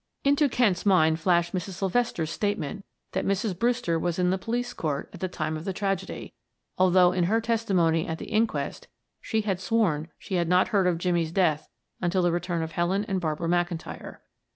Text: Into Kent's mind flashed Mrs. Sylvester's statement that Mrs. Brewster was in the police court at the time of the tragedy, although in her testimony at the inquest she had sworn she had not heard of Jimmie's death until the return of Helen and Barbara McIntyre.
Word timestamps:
Into 0.23 0.49
Kent's 0.49 0.83
mind 0.83 1.19
flashed 1.19 1.53
Mrs. 1.53 1.73
Sylvester's 1.73 2.31
statement 2.31 2.85
that 3.11 3.23
Mrs. 3.23 3.55
Brewster 3.59 3.99
was 3.99 4.17
in 4.17 4.31
the 4.31 4.39
police 4.39 4.73
court 4.73 5.11
at 5.13 5.19
the 5.19 5.27
time 5.27 5.55
of 5.55 5.63
the 5.63 5.73
tragedy, 5.73 6.33
although 6.75 7.11
in 7.11 7.25
her 7.25 7.39
testimony 7.39 8.07
at 8.07 8.17
the 8.17 8.25
inquest 8.25 8.87
she 9.21 9.41
had 9.41 9.59
sworn 9.59 10.07
she 10.17 10.33
had 10.37 10.47
not 10.49 10.69
heard 10.69 10.87
of 10.87 10.97
Jimmie's 10.97 11.31
death 11.31 11.69
until 12.01 12.23
the 12.23 12.31
return 12.31 12.63
of 12.63 12.71
Helen 12.71 13.05
and 13.07 13.21
Barbara 13.21 13.47
McIntyre. 13.47 14.17